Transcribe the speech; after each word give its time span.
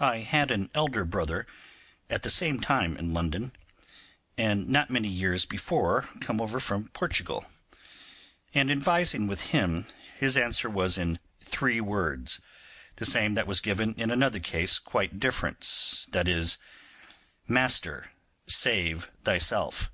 I 0.00 0.20
had 0.20 0.50
an 0.50 0.70
elder 0.74 1.04
brother 1.04 1.46
at 2.08 2.22
the 2.22 2.30
same 2.30 2.60
time 2.60 2.96
in 2.96 3.12
London, 3.12 3.52
and 4.38 4.70
not 4.70 4.88
many 4.88 5.08
years 5.10 5.44
before 5.44 6.08
come 6.18 6.40
over 6.40 6.60
from 6.60 6.88
Portugal: 6.94 7.44
and 8.54 8.72
advising 8.72 9.26
with 9.26 9.48
him, 9.48 9.84
his 10.16 10.34
answer 10.34 10.70
was 10.70 10.96
in 10.96 11.18
three 11.42 11.82
words, 11.82 12.40
the 12.96 13.04
same 13.04 13.34
that 13.34 13.46
was 13.46 13.60
given 13.60 13.92
in 13.98 14.10
another 14.10 14.40
case 14.40 14.78
quite 14.78 15.20
different, 15.20 15.58
viz., 16.10 16.56
'Master, 17.46 18.12
save 18.46 19.10
thyself. 19.24 19.90